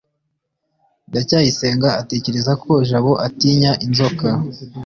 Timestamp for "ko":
2.63-2.71